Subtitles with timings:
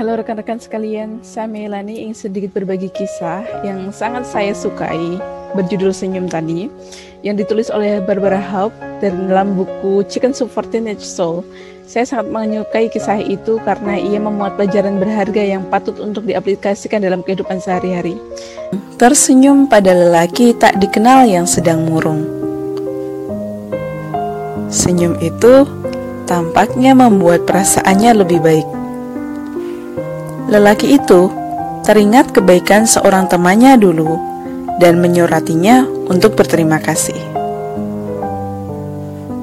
[0.00, 5.20] Halo rekan-rekan sekalian, saya Melani ingin sedikit berbagi kisah yang sangat saya sukai
[5.52, 6.72] berjudul Senyum tadi
[7.20, 8.72] yang ditulis oleh Barbara Haupt
[9.04, 11.44] dalam buku Chicken Soup for Teenage Soul.
[11.84, 17.20] Saya sangat menyukai kisah itu karena ia memuat pelajaran berharga yang patut untuk diaplikasikan dalam
[17.20, 18.16] kehidupan sehari-hari.
[18.96, 22.24] Tersenyum pada lelaki tak dikenal yang sedang murung.
[24.72, 25.68] Senyum itu
[26.24, 28.79] tampaknya membuat perasaannya lebih baik.
[30.50, 31.30] Lelaki itu
[31.86, 34.18] teringat kebaikan seorang temannya dulu
[34.82, 37.16] dan menyuratinya untuk berterima kasih.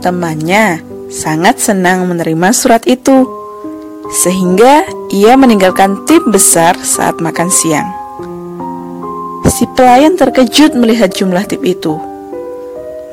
[0.03, 3.23] Temannya sangat senang menerima surat itu,
[4.11, 4.83] sehingga
[5.15, 7.87] ia meninggalkan tip besar saat makan siang.
[9.47, 11.95] Si pelayan terkejut melihat jumlah tip itu,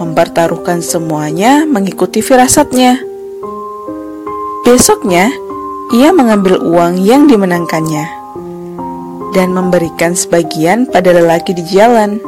[0.02, 2.98] mempertaruhkan semuanya mengikuti firasatnya.
[4.66, 5.30] Besoknya,
[5.92, 8.08] ia mengambil uang yang dimenangkannya
[9.36, 12.22] dan memberikan sebagian pada lelaki di jalan.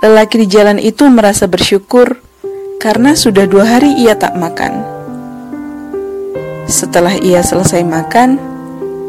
[0.00, 2.16] Lelaki di jalan itu merasa bersyukur
[2.80, 4.80] karena sudah dua hari ia tak makan.
[6.64, 8.40] Setelah ia selesai makan,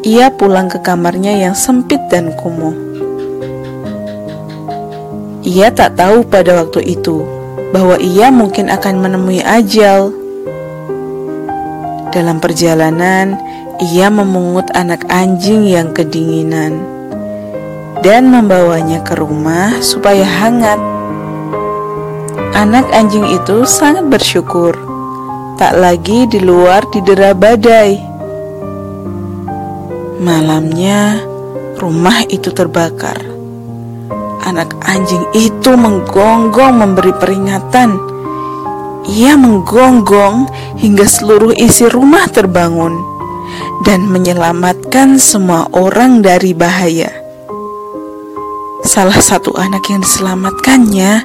[0.04, 2.76] ia pulang ke kamarnya yang sempit dan kumuh.
[5.48, 7.24] Ia tak tahu pada waktu itu
[7.72, 10.12] bahwa ia mungkin akan menemui ajal
[12.12, 13.38] dalam perjalanan,
[13.78, 16.82] ia memungut anak anjing yang kedinginan
[18.02, 20.82] dan membawanya ke rumah supaya hangat.
[22.58, 24.74] Anak anjing itu sangat bersyukur,
[25.62, 28.02] tak lagi di luar didera badai.
[30.18, 31.22] Malamnya,
[31.78, 33.22] rumah itu terbakar.
[34.42, 38.17] Anak anjing itu menggonggong memberi peringatan
[39.08, 43.00] ia menggonggong hingga seluruh isi rumah terbangun
[43.88, 47.10] dan menyelamatkan semua orang dari bahaya.
[48.84, 51.24] Salah satu anak yang diselamatkannya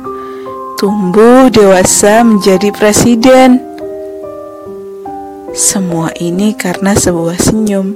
[0.78, 3.62] tumbuh dewasa menjadi presiden.
[5.52, 7.92] Semua ini karena sebuah senyum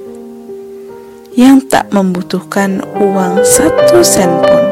[1.35, 4.63] yang tak membutuhkan uang satu sen pun.